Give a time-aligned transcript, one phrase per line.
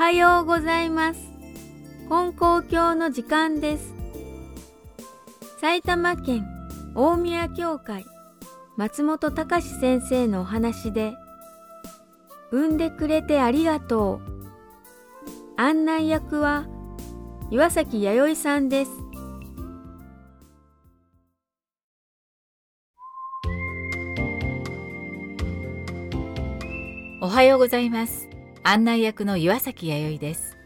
[0.00, 1.20] はようございます。
[2.08, 3.92] 金光教の時間です。
[5.60, 6.46] 埼玉県
[6.94, 8.06] 大宮教会
[8.78, 11.12] 松本隆先生のお話で、
[12.50, 15.60] 産んでくれてありがとう。
[15.60, 16.66] 案内役は
[17.50, 18.90] 岩崎弥生さんです。
[27.20, 28.29] おはようございます。
[28.62, 30.58] 案内役の岩崎弥生です。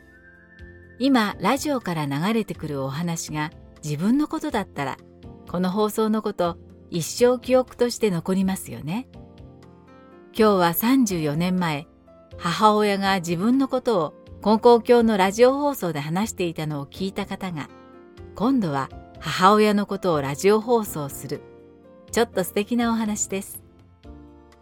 [0.99, 3.51] 今、ラジオから流れてくるお話が
[3.85, 4.97] 自分のことだったら、
[5.49, 6.59] この放送のこと
[6.91, 9.07] 一生記憶として残りますよね。
[10.37, 11.87] 今日は34年前、
[12.37, 17.69] 母親が自分のことを金光教のラジオ放送で話していたのを聞いた方が、
[18.35, 21.43] 今度は母親のことをラジオ放送する、
[22.11, 23.63] ちょっと素敵なお話です。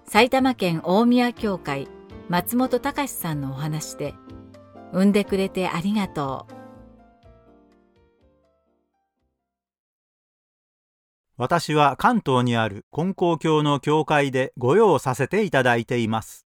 [0.07, 1.89] 埼玉県大宮教会
[2.28, 4.15] 松本隆さんのお話で、
[4.92, 6.54] 産んでくれてありがとう。
[11.37, 16.46] 私は関東にある金光教の教会で御用させていただいています。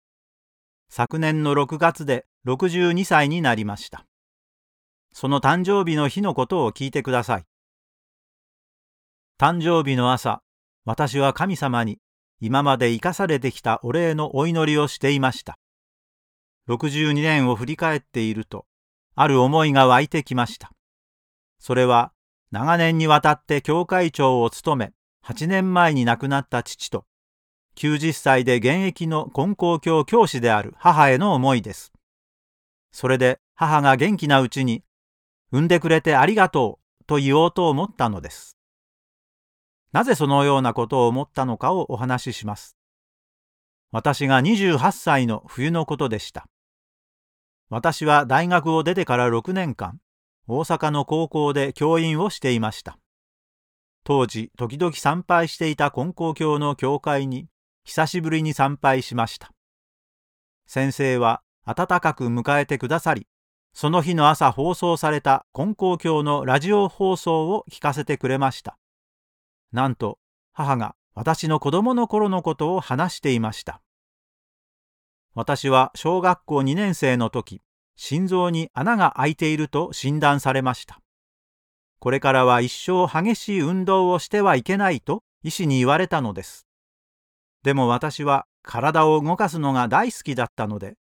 [0.90, 4.06] 昨年の6月で62歳になりました。
[5.12, 7.46] その誕生日の日のことを聞いてください。
[9.38, 10.42] 誕生日の朝、
[10.86, 12.00] 私は神様に
[12.40, 15.58] 今まで生かされてきたお礼のお祈りをしていました。
[16.68, 18.66] 62年を振り返っていると、
[19.16, 20.72] ある思いが湧いてきました。
[21.60, 22.12] それは、
[22.52, 24.94] 長年にわたって教会長を務め、
[25.24, 27.06] 8年前に亡くなった父と、
[27.76, 31.92] 90歳で現役の根高教教師である母への思いです。
[32.92, 34.84] それで母が元気なうちに、
[35.52, 38.58] 産んでくれてありがとうと言おうと思ったのです。
[39.92, 42.76] なぜそのようなことを思ったのかをお話しします。
[43.92, 46.48] 私が28歳の冬のことでした。
[47.70, 50.00] 私は大学を出てから6年間、
[50.48, 53.00] 大阪の高校で教員をしていました。
[54.04, 57.48] 当時、時々参拝していた金光教の教会に、
[57.84, 59.52] 久しぶりに参拝しました。
[60.68, 63.28] 先生は温かく迎えてくださり、
[63.74, 68.78] その日の朝放送された金光教のラジオ放送を聞かせてくれました。
[69.72, 70.20] なんと
[70.54, 73.82] 母が私の子供の頃のことを話していました。
[75.36, 77.62] 私は小学校2年生の時、
[77.98, 81.02] 心臓に穴が開いていると診断されました。
[82.00, 86.66] これからは一生激しい運動をしてはいけないと医師に言われたのです。
[87.64, 90.96] でも私は体を動かすのが大好きだったので、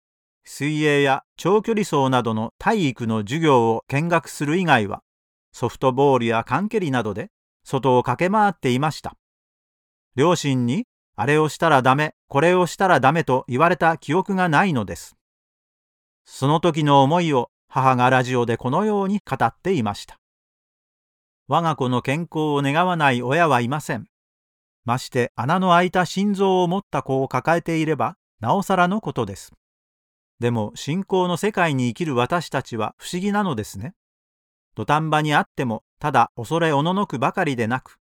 [0.45, 5.03] 水泳や長距離走などの体育の授業を見学する以外は、
[5.53, 7.31] ソフトボールや缶蹴りなどで
[7.63, 9.17] 外を駆け回っていました。
[10.17, 10.87] 両親に、
[11.17, 15.17] あれをしたらダメ、これをしたらダメと言われた記憶がないのです。
[16.25, 20.19] その時の思いを母がラジオでこのように語っていました。
[21.47, 24.07] 我が子の健康を願わない親はいません。
[24.85, 29.53] まして穴の開いた心臓を持った子を抱えていれば、なおさらのことです。
[30.41, 33.95] でも信仰の世界に生きる私たちは不思議なのですね。
[34.75, 37.99] 土壇場にあってもただ恐れおののくばかりでなく、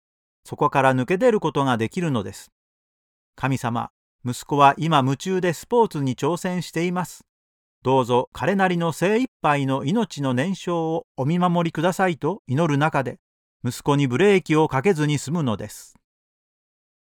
[0.45, 2.51] そこから抜け出ることができるのです。
[3.35, 3.89] 神様、
[4.25, 7.25] 息子は今夢中でスポーツに挑戦しています。
[7.83, 13.19] どうぞ彼なりの精一杯の命の燃焼をお見守りくださいと祈る中で、
[13.65, 15.95] 息子にブレーキをかけずに済むのです。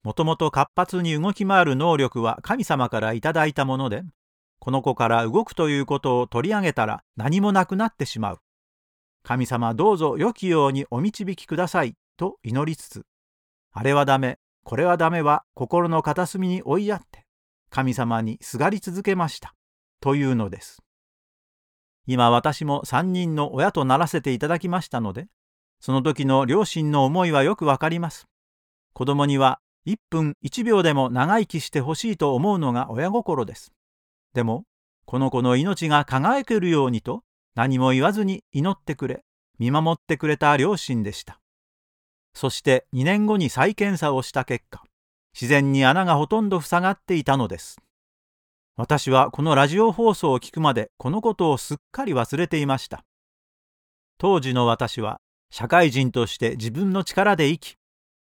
[0.03, 4.03] もともと活発に動き回る能力は神様からいただいたもので、
[4.59, 8.39] この子から動くということを取り上げたら何もなくなってしまう。
[9.23, 13.05] 神様どうぞ良きようにお導きくださいと祈りつつ、
[13.71, 17.25] あれはダメ、これはダメは心の片隅に追いやって、
[17.69, 19.55] 神様にすがり続けました。
[19.99, 20.83] というのです。
[22.05, 25.27] 今私も3人の親とならせていただきましたので、
[25.79, 28.27] その時の両親の思いはよくわかります。
[28.93, 33.73] 子供には1分1秒でも長生きしてほしいと思うのが親心です。
[34.33, 34.65] でも、
[35.05, 37.23] この子の命が輝けるようにと
[37.55, 39.23] 何も言わずに祈ってくれ、
[39.59, 41.39] 見守ってくれた両親でした。
[42.33, 44.83] そして2年後に再検査をした結果、
[45.33, 47.77] 自然に穴がほとんど塞がっていたのです。
[48.75, 53.03] 私はこのラジオ放送を聞くまでこのことをすっかり忘れていました。
[54.17, 55.19] 当時の私は
[55.51, 57.75] 社会人として自分の力で生き、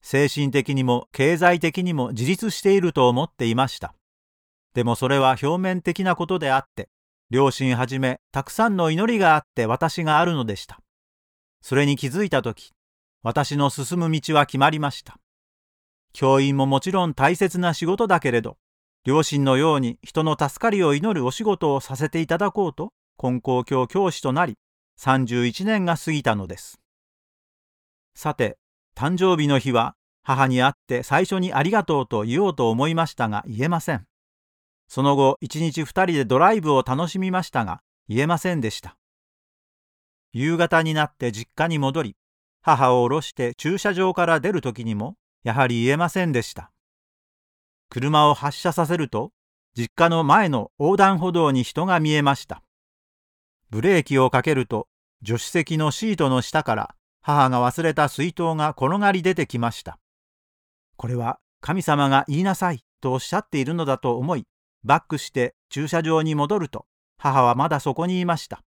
[0.03, 3.95] 精神的にも経済的にも自立していると思っていました。
[4.75, 6.89] でもそれは表面的なことであって、
[7.31, 10.81] 両親はじめたくさんの祈りがあって私があるのでした。
[11.61, 12.73] それに気づいたとき、
[13.23, 15.19] 私の進む道は決まりました。
[16.13, 18.57] 教員ももちろん大切な仕事だけれど、
[19.05, 24.57] 両親のように人の助かりを祈るお仕事をさせていただこうと金光教教師となり
[25.01, 26.81] 31年が過ぎたのです。
[28.15, 28.59] さて、
[28.97, 34.07] 誕生日の日は母に会って最初にありがとうと言おうと思いましたが言えません。
[34.89, 38.97] その後一日二人でドライブを楽しみましたが言えませんでした。
[40.33, 42.17] 夕方になって実家に戻り、
[42.63, 46.71] 母を降ろして駐車場から出る時にもやはり言えませんでした。
[47.89, 49.33] 車を発車させると
[49.77, 52.63] 実家の前の横断歩道に人が見えました。
[53.71, 54.89] ブレーキをかけると
[55.25, 59.99] 助手席のシートの下から母が忘れた水筒が転がり出てきました。
[60.97, 64.47] これは神様が言いなさいとおっしゃっているのだと思い、
[64.85, 66.87] バックして駐車場に戻ると、
[67.19, 68.63] 母はまだそこにいました。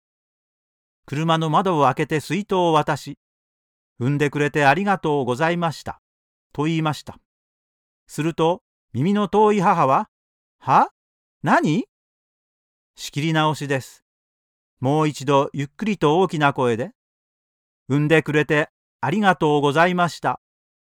[1.05, 3.17] 車の窓を開けて水筒を渡し、
[3.99, 6.01] 産んでくれてありがとうございました。
[6.51, 7.17] と言いました。
[8.07, 8.61] すると、
[8.93, 10.09] 耳の遠い母は、
[10.59, 10.89] は？
[11.41, 11.85] 何？
[12.95, 14.03] 仕切り直しです。
[14.79, 16.91] もう一度ゆっくりと大きな声で、
[17.87, 18.69] 産んでくれて
[19.01, 20.39] ありがとうございました。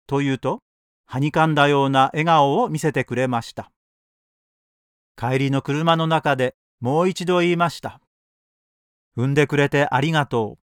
[0.08, 0.62] と言うと、
[1.06, 3.72] はにかんだような笑顔を見せてくれました。
[5.18, 8.00] 帰りの車の中でもう一度言いました。
[9.16, 10.60] 産んでくれてありがとう。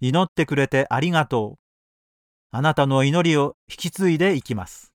[0.00, 1.58] 祈ってくれてありがとう。
[2.52, 4.92] あなたの祈りを引き継いでいきます。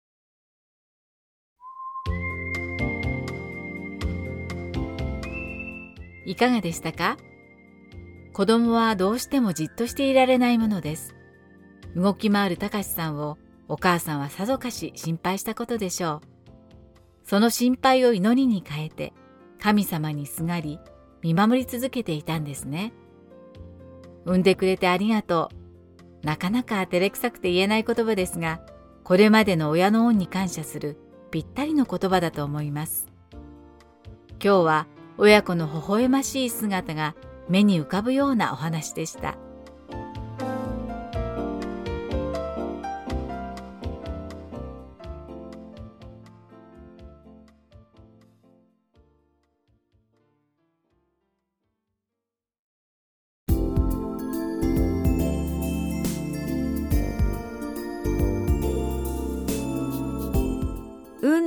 [6.26, 7.18] いかがでしたか？
[8.32, 11.16] 子供はどうしてもじっとしていられないものです。
[11.96, 17.28] 動き回るたかしさんをお母さんはさぞかし心配したことでしょう。
[17.28, 19.14] その心配を祈りに変えて
[19.60, 20.80] 神様にすがり
[21.24, 22.94] 見守り続けていたんですね。
[24.26, 25.50] 産んでくれてありがと
[26.24, 26.26] う。
[26.26, 28.62] なかなか照れくさくて言えない言葉ですが、
[29.04, 30.98] これまでの親の恩に感謝する
[31.32, 33.08] ぴったりの言葉だと思います。
[34.44, 34.88] 今日は
[35.18, 37.16] 親子の微笑ましい姿が
[37.50, 39.38] 目に浮かぶようなお話でした。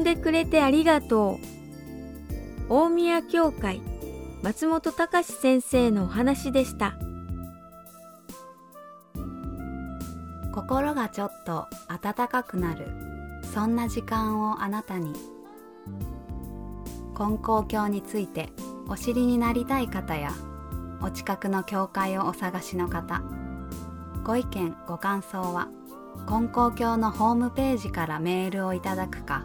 [0.05, 1.41] でくれてありがと
[2.69, 2.73] う。
[2.73, 3.83] 大宮教会
[4.43, 6.95] 松本隆先生のお話でした。
[10.53, 12.87] 心がちょっと温かくなる。
[13.53, 15.13] そんな時間をあなたに。
[17.15, 18.51] 金光教について
[18.89, 20.33] お知りになりたい方や
[21.01, 23.23] お近くの教会をお探しの方
[24.25, 25.69] ご意見ご感想は
[26.27, 29.45] 金光教のホームページからメールをいただくか